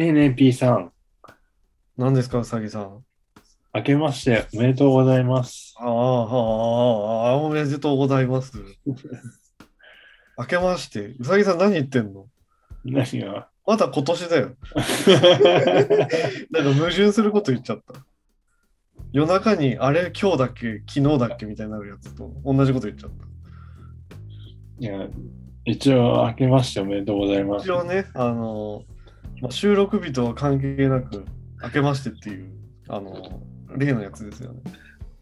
[0.00, 0.92] ねえねえ P さん、
[1.98, 3.04] 何ですか、うさぎさん。
[3.74, 5.74] 明けましておめでとうございます。
[5.78, 5.90] ああ、あ
[7.32, 8.54] あ、おめでとうございます。
[10.38, 12.28] 明けまして、うさぎさん何言ってんの？
[12.82, 13.50] 何が？
[13.66, 14.56] まだ今年だよ。
[16.50, 17.92] なんか矛盾すること言っちゃった。
[19.12, 23.26] 夜中に、あれ、今日だっけ、昨日だっけみたいになるやつと同じこと言っちゃった。
[24.78, 25.08] いや、
[25.66, 27.70] 一応明けましておめでとうございます一。
[27.72, 28.82] 応ね、あの、
[29.40, 31.24] まあ、収録日とは関係なく、
[31.62, 32.50] 明けましてっていう、
[32.88, 33.40] あの、
[33.76, 34.60] 例のやつですよね。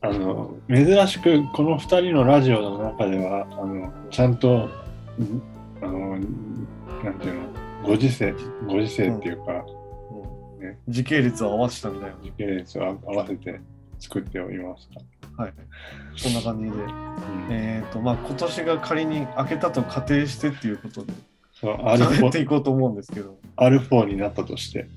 [0.00, 5.42] あの、珍しくこの二人のラジオの中では、あの、ちゃんと、ん
[5.82, 6.18] あの、
[7.02, 7.48] なんていうの、
[7.84, 8.32] ご時世、
[8.66, 12.16] ご時世っていうか、うんね時系列を合わせたみたいな。
[12.22, 13.60] 時系列を合わせて
[13.98, 14.88] 作っております。
[15.36, 15.52] はい。
[16.16, 16.70] そんな感じで。
[16.70, 21.12] うんえっ、と、まあ、今年が仮に明けたと仮定してっていうことで、
[21.60, 24.88] そう喋ってい R4, こうと思うんですけど、R4 になったとして。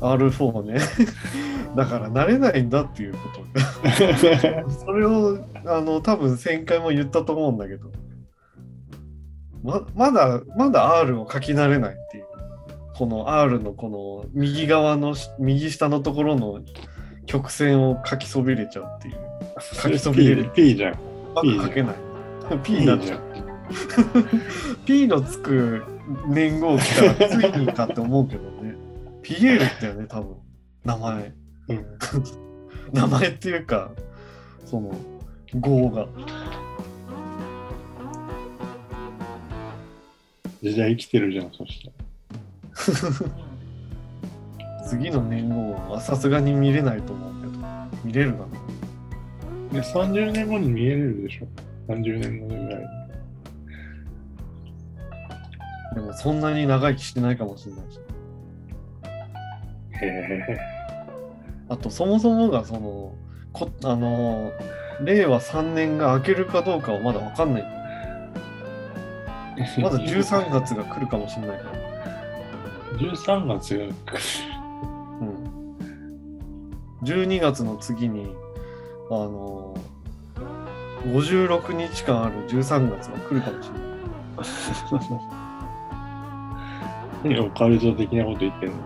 [0.00, 0.80] R4 ね。
[1.76, 4.70] だから慣れないんだっていうこと。
[4.70, 7.90] それを、あの、多分1000回も言ったと思うんだけど、
[9.64, 12.24] ままだ、まだ R を書き慣れないっていう。
[12.94, 16.60] この R のこの右側のし、右下のところの
[17.26, 19.14] 曲線を書きそびれちゃうっていう。
[19.60, 20.44] 書きそびれる。
[20.54, 20.98] P, P じゃん。
[21.34, 21.94] まだ書けない。
[22.62, 23.20] P になっちゃう。
[24.86, 25.84] P のつく
[26.28, 28.74] 年号来たらついにかって思うけどね。
[29.22, 30.36] ピエールだよね、多分。
[30.84, 31.32] 名前。
[31.68, 31.86] うん
[32.92, 33.90] 名前っていうか、
[34.64, 34.94] その、
[35.58, 36.06] 号が。
[40.62, 43.30] 時代生きてるじゃん、そしたら。
[44.86, 47.52] 次の年号はさすがに見れないと思うけど。
[48.04, 48.46] 見れるかな
[49.72, 51.46] で30年後に見えるでしょ。
[51.88, 53.01] 30年後ぐらい
[56.14, 57.98] そんなに長生きしてないかもしれないし。
[57.98, 58.02] に。
[60.02, 60.58] へえ。
[61.68, 63.14] あと、そもそもが、その、
[63.52, 64.52] こあの、
[65.04, 67.64] 令和3年が明けるかどうかはまだわかんない。
[69.82, 72.98] まだ13月が来るかもしれないから。
[72.98, 73.92] 13月が来る。
[75.20, 75.76] うん。
[77.02, 78.34] 12月の次に、
[79.10, 79.74] あの
[81.06, 85.42] 56日間ある13月が来るかもしれない。
[87.22, 88.76] 何オ カルト的なこと言ってんの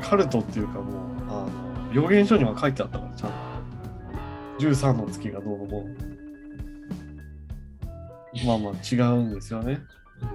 [0.00, 0.84] カルトっていうかもう、
[1.28, 3.36] あの、予言書には書いてあったから、ちゃんと。
[4.58, 6.04] 13の月がどうのこうの。
[8.46, 9.80] まあまあ違うんですよね。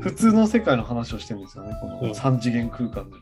[0.01, 3.15] 普通の世界の話をしてるんですよね、このうん3次元空間で。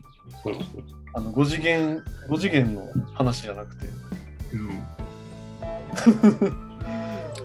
[1.14, 3.88] あの5次元、5次元の話じゃなくて、
[4.54, 4.58] う
[6.54, 6.58] ん。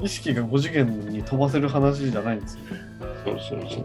[0.03, 2.61] 意識が5次元に飛ばせる話じゃないんですよ。
[3.25, 3.85] そうそうそう。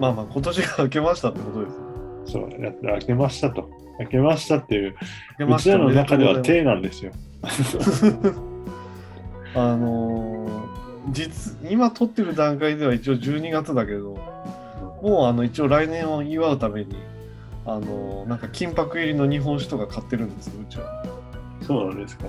[0.00, 2.32] まあまあ、今年が明けましたってことです。
[2.32, 3.70] そう、やって開けましたと。
[3.98, 4.96] 開けましたっていう、
[5.38, 7.12] 明けましたうちらの中では手なんですよ。
[9.54, 10.62] あのー
[11.10, 14.16] 実、今撮ってる段階では一応12月だけど、
[15.02, 16.96] もうあの一応来年を祝うために、
[17.66, 21.04] あのーなんか金箔入りの日本酒とか買ってるんですよ、うちは。
[21.62, 22.26] そうなんですか。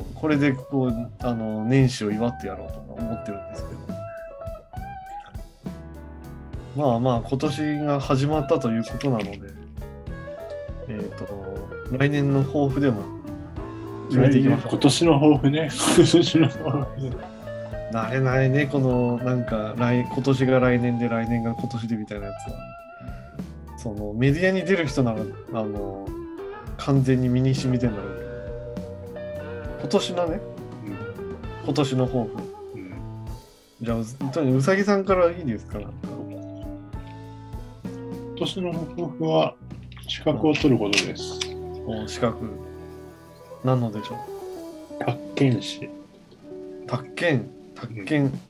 [0.00, 3.80] そうこれでこう、あの年始を祝ってやろうとか思ってるんですけど。
[6.76, 9.40] まあまあ、今年が始まったということなので、
[10.88, 11.26] えっ、と、
[11.96, 13.02] 来年の抱負でも
[14.08, 14.78] 決めていきましょう今。
[14.78, 15.68] 年の抱負ね。
[15.96, 16.86] 今年の抱負。
[17.92, 22.58] 慣れないね、このなんか来、今年が来年で来年が今年でみたいなやつは。
[23.76, 25.22] そのメディアに出る人なら、
[25.54, 26.06] あの、
[26.76, 28.19] 完全に身に染みてんだろう
[29.80, 30.40] 今年のね、
[31.64, 32.30] 今年の抱負。
[32.74, 32.80] うん。
[32.80, 33.00] うん
[33.82, 35.80] じゃあ、うとにうさぎさんからいいですか？
[35.80, 35.90] 今
[38.38, 39.54] 年の抱負は
[40.06, 41.40] 資格を取ることです。
[41.86, 42.44] お資格。
[43.64, 44.18] 何のでしょう？
[45.04, 45.88] 宅建士。
[46.86, 48.40] 宅建、宅建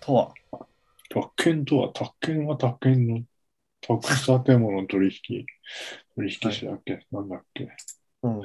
[0.00, 0.32] とは、
[1.08, 3.20] 宅建とは、宅建は宅建の
[3.80, 5.46] 宅建物取引、
[6.16, 7.68] 取引士だっけ、なんだっけ？
[8.24, 8.42] うん。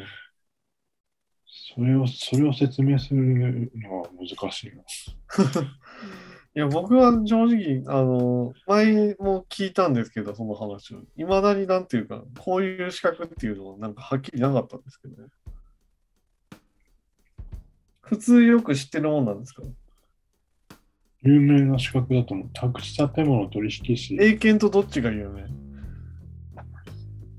[1.73, 4.83] それを、それを説明するのは難しいな。
[6.53, 11.01] いや、僕は正直、あの、前も聞いたんですけど、その話を。
[11.15, 15.29] いまだになんていうか、こういう資格っていうのはなんかはっきりなかったんですけどね。
[18.01, 19.63] 普通よく知ってるもんなんですか？
[21.23, 22.49] 有名な資格だと思う。
[22.53, 24.17] 宅地建物取引士。
[24.19, 25.47] 英検とどっちが有名？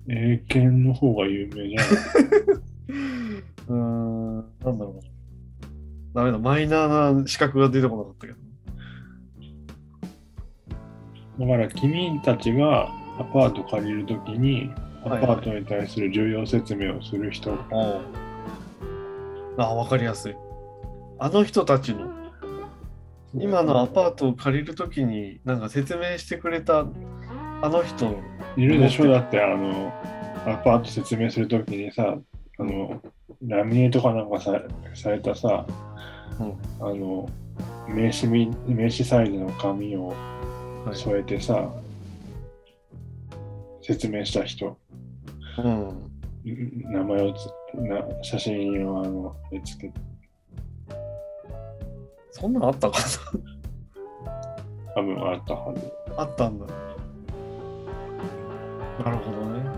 [0.08, 1.86] 英検の方が有名じゃない？
[3.68, 4.46] うーん、なん
[4.78, 5.00] だろう。
[6.14, 8.38] ダメだ、マイナーな資格が出てこなかったけど。
[11.38, 14.70] だから君たちがアパート借りるときに、
[15.04, 18.00] アはいパートに対する重要説明をする人、おう
[19.56, 20.34] あ、わかりやすい。
[21.18, 22.10] あの人たちの、
[23.34, 26.86] 今のアパートを借りるときに、なんか説明してくれた
[27.62, 28.18] あの人、
[28.56, 29.10] いるでしょ？
[29.10, 29.92] だって、あの、
[30.46, 32.18] アパート説明するときにさ、
[32.58, 33.02] あの、
[33.42, 34.60] ラミネートかなんかさ
[34.94, 35.66] されたさ、
[36.38, 37.28] うんあの、
[37.88, 40.08] 名刺み名刺サイズの紙を
[40.84, 41.70] はい添えてさ、
[43.82, 44.76] 説明した人、
[45.58, 46.10] うん、ん
[46.92, 49.94] 名前をつな写真をあのつけて、
[52.30, 52.98] そんなんあったか
[54.94, 55.92] 多分あったはず。
[56.10, 56.66] なあったんだ。
[59.04, 59.71] なるほどね。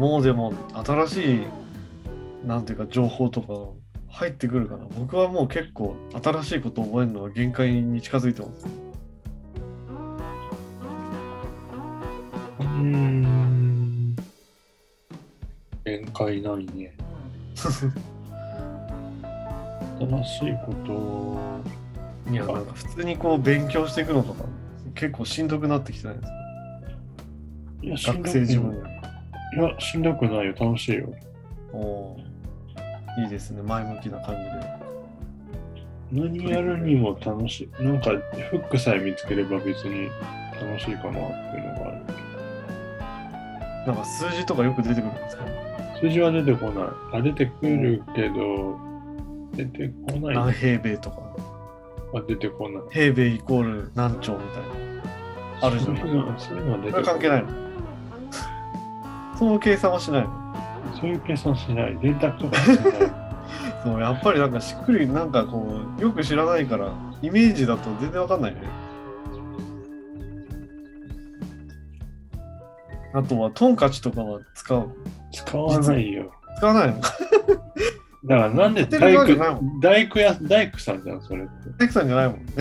[0.00, 1.46] もうでも、新しい、
[2.46, 3.52] なんていうか、情報とか
[4.08, 4.86] 入ってくるかな。
[4.98, 8.66] 僕はもう結構、新しいことを覚えるのは限界に近づいてます。
[12.60, 14.16] うーん。
[15.84, 16.94] 限界ないね。
[19.98, 20.72] 新しいこ
[22.24, 24.46] といや、なんか普通にこう勉強していくのとか、
[24.94, 26.16] 結構しんどくなってきてない
[27.82, 28.14] ですか？
[28.14, 28.99] 学生自分で。
[29.56, 30.54] いや、しんどくないよ。
[30.58, 31.12] 楽しいよ。
[31.72, 34.42] おーいいですね、前向きな感じ
[36.22, 36.22] で。
[36.28, 37.82] 何やるにも楽しい。
[37.82, 38.10] なんか、
[38.50, 40.08] フックさえ見つければ別に
[40.60, 42.00] 楽しいかなっていうのがある。
[43.86, 45.44] なんか数字とかよく出てくるんですか？
[46.00, 46.84] 数字は出てこない。
[47.12, 48.78] あ、出てくるけど、
[49.54, 50.36] 出てこない。
[50.36, 51.16] 何平米とか、
[52.14, 52.82] あ、出てこない。
[52.90, 55.66] 平米イコール何兆みたいな。
[55.66, 55.96] あるじゃん。
[55.96, 56.06] そう
[56.56, 57.48] いうのは出てこ関係ないの？
[59.40, 60.30] その計算はしないの？
[61.00, 61.98] そういう計算しない。
[61.98, 62.76] 電卓とかしない。
[63.82, 66.92] そうやっぱりなんかしっくりなんかこうよく知らないから
[67.22, 68.60] イメージだと全然わかんないね
[73.14, 74.88] あとはトンカチとかは使う
[75.32, 76.30] 使わないよ。
[76.58, 77.00] 使わないの？
[77.00, 77.14] だか
[78.26, 79.24] らなんで大工
[79.80, 81.70] 大工や、大工さんじゃん、それって。
[81.78, 82.52] テクさんじゃないもんね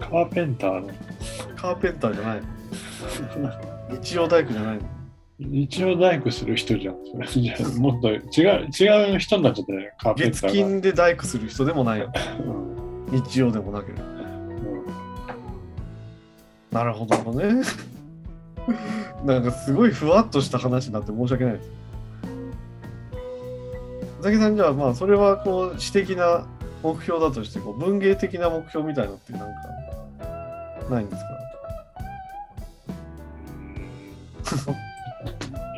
[0.00, 0.88] カーペンターの。
[1.56, 2.42] カーペンターじゃない
[3.88, 4.82] の一応大工じゃないの？
[5.40, 6.96] 一応大工する人じゃん。
[7.80, 10.46] もっと違う、違う人になっちゃったね、カーペ月。
[10.48, 12.10] 金で大工する人でもないよ
[13.10, 13.20] うん。
[13.22, 14.04] 日曜でもなければ。
[14.04, 14.18] うん
[16.70, 17.62] なるほどね。
[19.24, 21.70] なんかすごいふわっとした話になって申し訳ないです。
[24.20, 26.46] 佐々木さんじゃあまあそれはこう私的な
[26.82, 29.46] 目標だとしてこう文芸的な目標みたいのってなんか
[30.90, 31.28] ないんですか？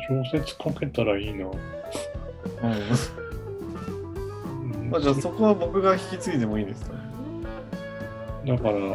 [0.07, 1.45] 小説書けたらいいな。
[1.45, 1.51] うん。
[4.89, 6.99] まあじゃあそこは僕が引き継いでもいいですかね。
[8.45, 8.91] だから、うん。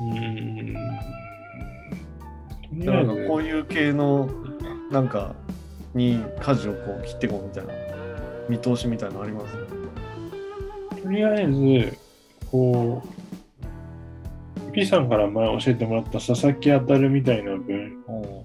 [0.00, 0.74] うーん。
[2.84, 4.28] なんかこういう系の
[4.92, 5.34] なんか
[5.94, 7.72] に舵をこう切っていこうみたいな
[8.48, 9.56] 見通しみたいなのあります？
[11.02, 11.98] とりあえず、
[12.50, 13.08] こう、
[14.72, 18.44] P さんから前教えてもらった佐々木あたるみたいな文お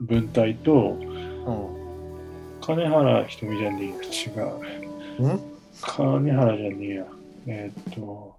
[0.00, 4.48] 文体と、う金原ひとみじゃねえや、違
[5.20, 5.22] う。
[5.22, 5.40] んうん？
[5.80, 7.06] 金原じゃねえや。
[7.46, 8.36] えーっと、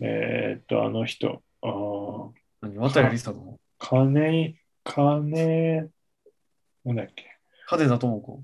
[0.00, 1.42] えーっと、あの人。
[1.62, 2.30] あー
[2.62, 2.76] 何？
[2.78, 3.58] 渡りさんの？
[3.78, 5.90] 金、金、
[6.84, 7.24] なんだっけ？
[7.68, 8.42] 金田智子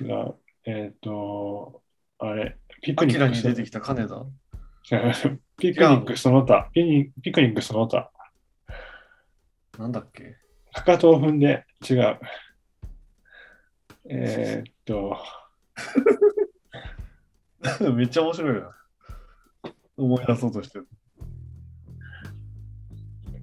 [0.00, 0.34] 違う。
[0.64, 1.82] えーっと、
[2.18, 4.14] あれ、ピクアニックそキラに出てきた金田
[4.90, 6.68] 違う ピクニックその他。
[6.72, 8.10] ピニピクニックその他。
[9.78, 10.36] なんだっけ？
[10.74, 12.18] かかとを踏んで、違う。
[14.10, 15.16] えーっと、
[17.94, 18.74] めっちゃ面白いな。
[19.96, 20.88] 思い出そうとしてる。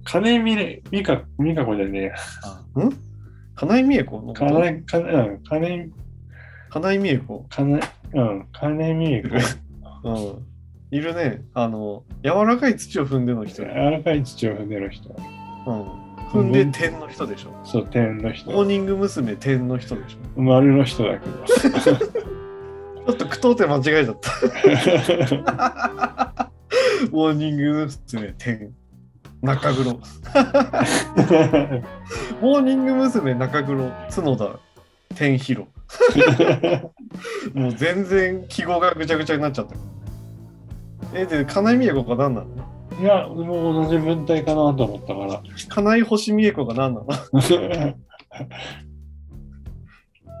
[0.04, 2.14] 金見れ、みか、みかこじゃねえや。
[2.76, 2.90] あん？
[3.54, 4.20] 金井美恵子？
[4.20, 5.90] のこと金、金、うん、金、
[6.68, 7.46] 金井美恵子？
[7.48, 7.80] 金、
[8.12, 9.22] うん、金見え
[10.04, 10.49] うん。
[10.90, 11.42] いるね。
[11.54, 13.62] あの、柔らかい土を踏んでの人。
[13.62, 15.08] 柔らかい土を踏んでる人。
[15.66, 15.84] うん。
[16.30, 17.54] 踏んで点の人でしょ。
[17.64, 18.50] そう、点の人。
[18.50, 19.36] モーニング娘。
[19.36, 20.40] 点の人でしょ。
[20.40, 21.44] 丸の人だけど。
[23.06, 24.30] ちょっと句読点間違えちゃった。
[27.10, 28.34] モーニング娘。
[28.38, 28.72] 点。
[29.42, 29.92] 中黒。
[32.42, 33.34] モーニング娘。
[33.34, 33.90] 中黒。
[34.10, 34.60] 角田。
[35.14, 35.66] 点広。
[37.54, 39.76] もう全然記号がぐちゃぐちゃになっちゃった。
[41.14, 42.46] え、で、金井美恵子が何なの？
[43.00, 45.42] いや、もう同じ文体かなと思ったから。
[45.68, 47.06] 金井星美恵子が何なの？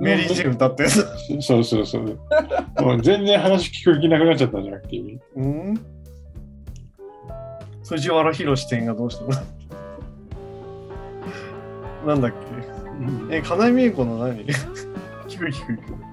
[0.00, 1.06] メリー・ジェ歌ったやつ。
[1.42, 2.18] そうそうそう。
[2.80, 5.20] もう全然話聞く気なくなっちゃったじゃん、君。
[5.36, 5.74] うん？
[7.86, 9.30] 藤原宏店がどうしたの？
[12.06, 12.32] なんだっ
[13.28, 13.36] け？
[13.36, 14.38] え、金井美恵子の何？
[15.28, 16.09] 聞く聞く聞く。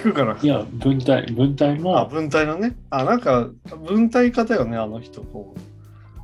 [0.00, 0.36] 聞くから。
[0.40, 2.76] いや、文体、文体あ、も、文体のね。
[2.90, 3.48] あ、なんか、
[3.86, 5.22] 文体方よね、あの人。
[5.22, 5.60] こう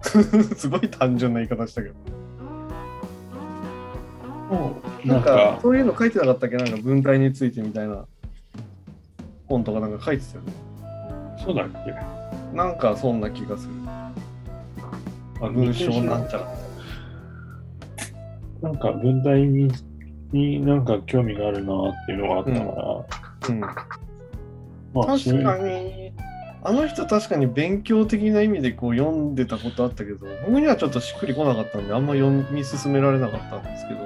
[0.54, 1.94] すごい単純な言い方したけど。
[5.06, 6.56] ななんか、そういうの書いてなかったっけ？
[6.56, 8.04] なんか文体についてみたいな
[9.46, 10.52] 本とかなんか書いてたよね。
[11.44, 12.56] そうだっけ？
[12.56, 13.74] なんかそんな気がする。
[13.86, 14.12] あ
[15.52, 16.48] 文章なんちゃら。
[18.62, 19.68] なんか文体に
[20.32, 23.04] になんか興味があるなっていうのがあったから、
[23.52, 23.60] うん。
[23.60, 26.12] まあ、確かに、
[26.62, 34.00] あの人確かに勉強的な意味でこう読んでたことあったけど、僕にはちょっとしっくりこなかったんで、あんま読み進められなかったんですけど。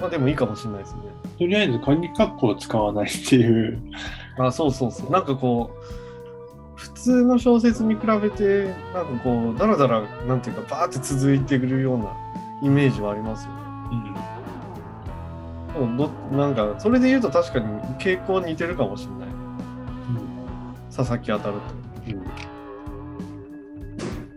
[0.00, 1.00] まあでもいいかもしれないですね。
[1.38, 3.78] とりあえず鍵括弧を使わないっていう、
[4.38, 5.10] あ、そうそうそう。
[5.10, 12.06] なんかこう、普通の小説に比べて、なんかこう、だらだら、なんていうか、バーって続いてくるような
[12.62, 13.58] イメージはありますよね。
[13.90, 14.35] うん
[15.96, 17.66] どなんか、それで言うと確かに
[17.98, 19.28] 傾向似てるかもしれない。
[20.94, 21.60] 佐々木当たると。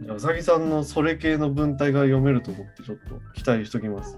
[0.04, 4.18] じゃあうさぎさんのそれ系の文体が読めると思って、ちょっと期待しときます。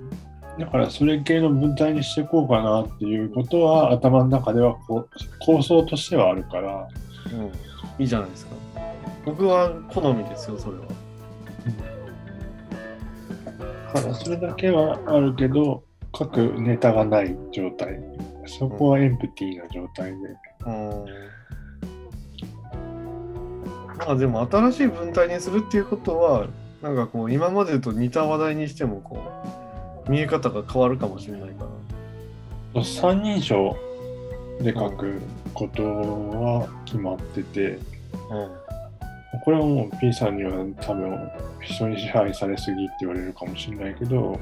[0.58, 5.10] だからそれ系の文体にしていこうかなっていうことは頭の中ではこう
[5.46, 6.88] 構想としてはあるから、
[7.34, 7.52] うん。
[8.00, 8.56] いいじゃないですか。
[9.26, 10.84] 僕は好みですよ、それは。
[13.94, 15.84] だからそれだけはあるけど
[16.18, 18.00] 書くネタがない状態
[18.46, 20.18] そこはエンプティーな状態で、
[20.66, 21.06] うん。
[23.98, 26.48] まあでも新しい文体にするっていうことは、
[26.82, 29.24] なんかこう今までと似た話題にしてもこ
[30.08, 31.66] う見え方が変わるかもしれないか
[32.74, 32.84] ら。
[32.84, 33.78] 三人称
[34.62, 35.22] で書く
[35.54, 37.78] ことは決まってて、
[39.46, 41.30] これはもう P さんには多分
[41.62, 44.38] 人に支配されすぎって言われるかもしれないけど、もう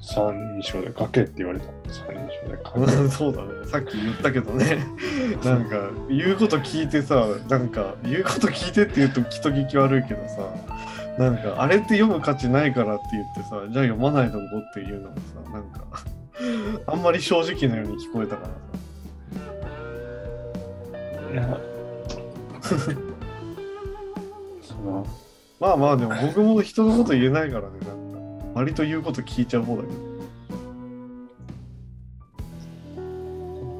[0.00, 2.96] 三人称で書けって言われたの三人称で書け。
[2.96, 3.48] う んそうだね。
[3.66, 4.78] さっき言ったけどね。
[5.44, 10.48] なんか言うこと聞いてさ、なんか言うこと聞いてって言うときっと聞き悪いけどさ、
[11.18, 15.80] なんかあれって読む価値ないからって言ってさ、じゃあ読まないとこっていうのもさ、なんか
[16.86, 18.54] あんまり正直なように聞こえたからさ。
[21.32, 21.60] いや
[24.62, 25.06] その
[25.60, 27.97] まあまあでも僕も人のこと言えないからね、なんか
[28.58, 30.18] 割と言うこと聞いちゃう方だけど。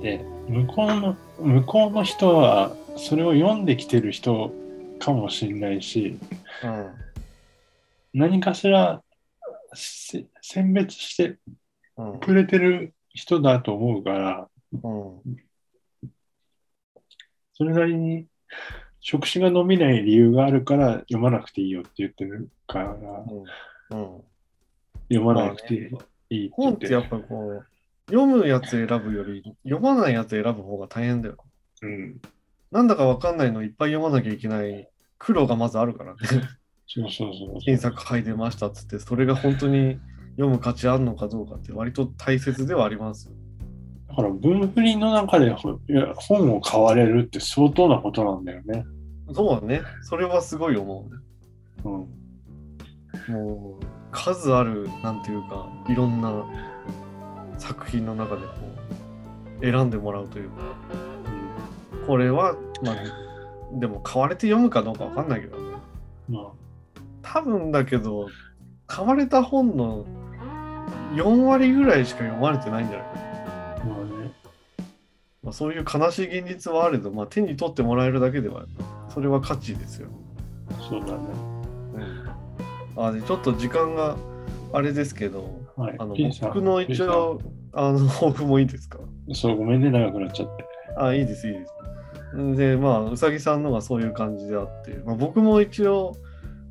[0.00, 4.52] で向こうの向こうの人はそれを読んできてる人
[5.00, 6.16] かもしれないし
[8.14, 9.02] 何かしら
[9.74, 11.38] せ選別して
[11.96, 12.12] うん。
[12.12, 12.20] うん。
[12.20, 15.20] くれてる人だと思うからうん。
[17.54, 18.26] それなりに
[19.00, 22.94] 触手が伸びない理由があるから読まなくていいよって言ってるから
[23.90, 24.22] うん。
[25.08, 25.90] 読まなくて
[26.30, 27.66] いい本っててやっぱこう、
[28.10, 31.36] 読むやつ選ぶより読まないやつ選ぶ方が大変だよ。
[31.82, 32.20] うん
[32.70, 34.88] なんだかわかんないのいっぱい読まなきゃいけない
[35.18, 36.18] 苦労がまずあるからね。
[36.86, 39.98] そうそうそう新作書いてましたっつって、それが本当に
[40.32, 43.32] 読む価値あるのかどうかって割と大切ではありますよ。
[44.08, 45.54] だから文振りの中で
[46.16, 48.84] 本を買われるって相当なことなんだよね。
[49.32, 49.82] そうだね。
[50.02, 51.20] それはすごい思うね。
[51.84, 52.18] うん
[53.28, 53.84] もう、
[54.18, 56.44] 数ある、なんていうか、いろんな
[57.58, 58.52] 作品の中でこ
[59.60, 60.56] う、選んでもらうというか、
[62.06, 62.96] これは、まあ、
[63.78, 65.76] でも買われて読むかどうかわかんないけどね。
[66.28, 66.68] まあ
[67.22, 68.28] 多分だけど、
[68.86, 70.06] 買われた本の
[71.14, 73.94] 4割ぐらいしか読まれてないんじゃないかな。
[73.94, 74.32] まあね
[75.42, 78.64] まあ、そういう悲しい現実はあれど、まあ、手に取ってもらえるだけでは、
[79.12, 80.08] それは価値ですよ。
[80.88, 81.47] そうだね。
[82.98, 84.16] うん、あでちょっと時間が
[84.72, 85.44] あれですけど、
[85.76, 85.96] はい。
[85.98, 87.40] あの僕の一応、
[87.72, 88.98] あの抱負もいいですか？
[89.32, 90.64] そう、ごめんね、長くなっちゃって。
[90.96, 91.72] あ、いいです、いいです。
[92.56, 96.14] で、まあ、うさぎさんのがそういう感じであって、まあ、僕も一応、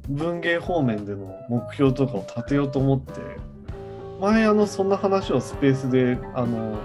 [0.09, 3.13] 文芸方面での目標とかを立てようと思って、
[4.21, 6.77] 前、あの、そんな話をスペースで、あの、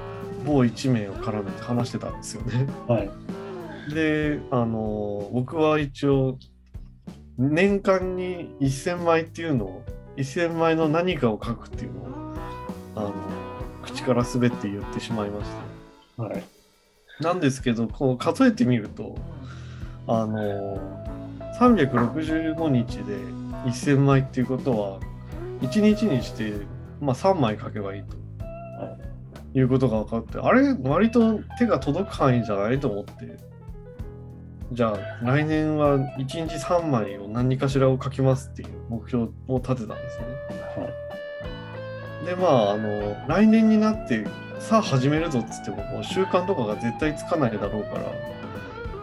[0.47, 2.67] 某一名を絡めて話してたんですよね。
[2.89, 3.11] はい。
[3.95, 6.39] で、あの、僕は一応、
[7.51, 9.83] 年間に1000枚っていうのを、
[10.17, 12.07] 1000枚の何かを書くっていうのを、
[12.95, 13.13] あの、
[13.83, 15.51] 口から滑って言ってしまいまし
[16.17, 16.23] て。
[16.23, 16.45] はい。
[17.21, 19.17] なんですけど、こう数えてみると、
[20.07, 20.79] あの、
[21.59, 23.17] 365日で
[23.67, 25.01] 1000枚っていうことは、
[25.63, 26.53] 1日にして、
[27.01, 28.17] まあ、3枚書けばいいと。
[29.55, 33.13] いうことが分かって、あれ、割と手が届く範囲じゃないと思って、
[34.71, 40.25] じゃあ来年は1日3枚を何かしらを書きますっていう目標を立てたんですね。
[40.77, 40.89] は
[42.23, 42.27] い。
[42.27, 44.25] で、まあ、あの、来年になって、
[44.61, 47.99] さあ始めるぞっつっても、もう習慣とかが絶対つかないだろうか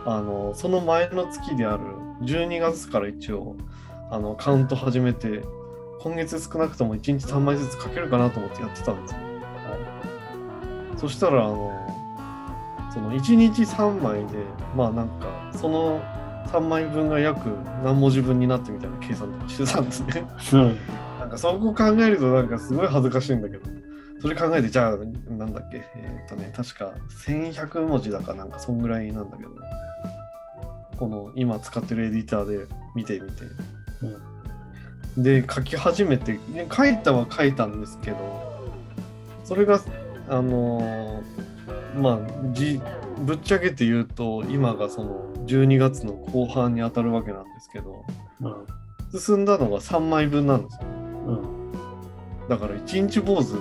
[0.06, 1.84] ら、あの、その前の月である
[2.22, 3.56] 12月から一応、
[4.10, 5.44] あの、カウント始めて、
[6.02, 9.20] 今月少なくとも1日3枚ずつ書けるかなと思ってやってたんですよ。
[10.98, 11.72] そしたら、あの、
[12.94, 14.38] その1日3枚で、
[14.76, 16.02] まあなんか、その
[16.48, 17.50] 3枚分が約
[17.84, 20.26] 何文字分になってみたいな計算とかしてたんですね。
[20.54, 20.78] うん。
[21.20, 23.64] なんかそこ考えるとなんかすごい恥ずかしいんだけど、
[24.22, 24.98] それ考えて、じゃあ、
[25.32, 26.94] なんだっけ、えーっ、とね、確か
[27.26, 29.50] 1100文字だかなんかそんぐらいなんだけど、
[30.98, 33.44] この今使ってるエディターで見てみて、
[35.42, 38.72] で、書き始めて、ね書いたは書いたんですけど、
[39.44, 39.80] それが、
[40.30, 41.59] あのー
[42.02, 42.20] まあ、
[42.54, 42.82] じ、
[43.20, 48.06] ぶっちゃけて言うと、今がその12月の後半に当たるわけなんですけど、
[48.42, 48.56] うん。
[49.20, 50.82] 進んだのが3枚分なんですよ。
[51.28, 51.72] うん。
[52.48, 53.56] だから1日坊主、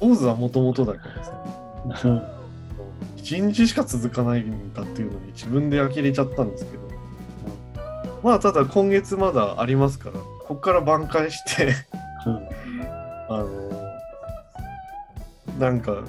[0.00, 1.32] 坊主はもともとだけどさ、
[3.16, 6.82] 1日しか続かないんだっていうのに自分で呆れちゃったんですけど、
[8.22, 11.74] まあただ今月まだありますから、ここから挽回して、
[13.28, 13.61] あの
[15.62, 16.02] なんか、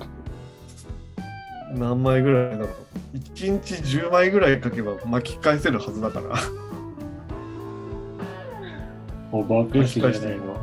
[1.76, 2.70] 何枚ぐらいだろう。
[3.18, 6.30] 1日10枚ぐらい書けば巻き返せるはずだから。
[9.32, 10.58] オーバーペースじゃないの？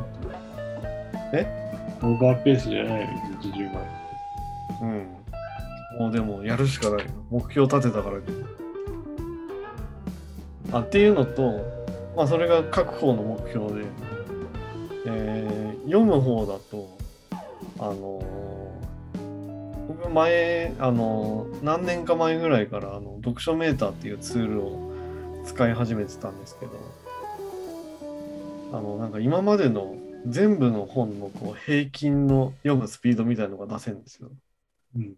[2.03, 3.81] オーバーペースじゃないの、20枚。
[4.81, 5.07] うん。
[5.97, 7.05] もうでもやるしかない。
[7.29, 8.23] 目標立てたからね。
[10.73, 11.61] あっていうのと、
[12.17, 13.85] まあそれが書く方の目標で、
[15.05, 16.89] えー読む方だと、
[17.79, 18.60] あのー
[19.91, 26.71] 僕前、あのー何年か前ぐらいからあの読書メーターっていうツールを使い始めてたんですけど、
[28.71, 34.31] あの、なんか今までの全部の本のこう平均の読むスピードみたいなのが出せるんですよ。
[34.95, 35.15] うん。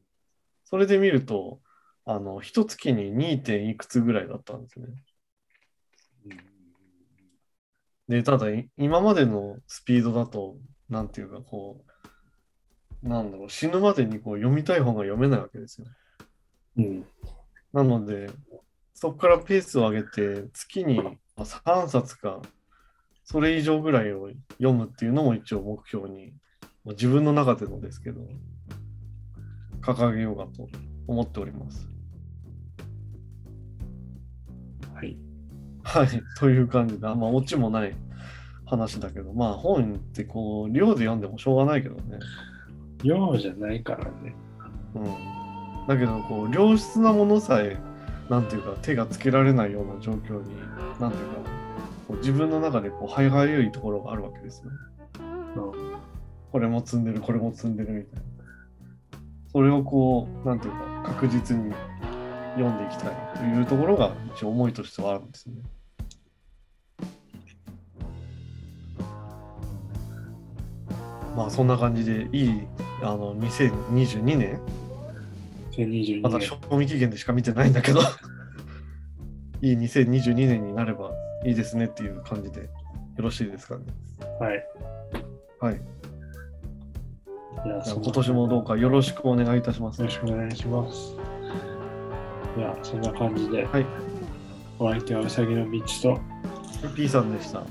[0.66, 1.60] それで見ると、
[2.06, 3.44] あの、一月に 2.
[3.44, 4.88] 点いくつぐらいだったんですね。
[8.10, 10.58] で、ただ、い今までのスピードだと、
[10.90, 11.93] なんていうか、こう、
[13.04, 15.88] なんだろう、死ぬまでにこう読みたい本が読めないわけですよ。
[16.78, 17.06] うん。
[17.74, 18.30] なので、
[18.94, 22.42] そこからペースを上げて、月にまあ3冊か、
[23.26, 26.34] それ以上ぐらいを読むっていうのも一応目標に、
[26.86, 28.22] まあ自分の中でのですけど、
[29.82, 30.70] 掲げようかと
[31.08, 31.86] 思っております。
[34.94, 35.18] はい。
[35.84, 36.08] はい、
[36.40, 37.94] という感じで、あんまオチもない
[38.66, 42.20] 話だけど、まあ本ってこう、量で読んでもしょうがないけどね。
[43.04, 44.36] 量じゃないからね。
[44.96, 45.88] うん。
[45.88, 47.78] だけど、こう、良質なものさえ、
[48.30, 50.56] なんていうか、手がつけられないような状況に、
[51.00, 51.36] なんていうか、
[52.08, 54.72] こう自分の中でこう、歯がゆいところがあるわけですよ。
[54.72, 54.78] ね
[55.56, 55.74] うん。
[56.52, 58.22] これも積んでる、これも積んでるみたいな。
[59.52, 61.74] それをこう、なんていうか、確実に
[62.56, 65.56] 読んでいきたいというところが、一応思いとしてはあるんですね。
[71.36, 72.68] まあそんな感じでいい
[73.04, 74.60] あの2022年
[75.72, 76.48] ？2022まだ年。
[76.48, 78.00] 賞味期限でしか見てないんだけど
[79.62, 81.12] いい2022年になれば
[81.46, 82.68] いいですねっていう感じでよ
[83.18, 83.84] ろしいですかね？
[84.40, 84.66] はい。
[85.60, 85.76] はい。
[85.76, 85.80] い
[87.64, 90.12] 今年もどうかよろしくお願いいたしますよろ。
[90.12, 91.16] しくお願いします。
[92.58, 93.86] いや、そんな感じで、はい。
[94.80, 96.20] お相手はうさぎの道と、
[96.96, 97.64] P さんでした。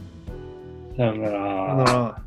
[0.97, 1.85] さよなさよなら。
[1.85, 2.23] ら。